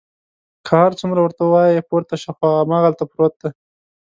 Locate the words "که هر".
0.65-0.91